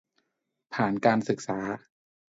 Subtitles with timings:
[0.73, 1.59] ผ่านการศึกษา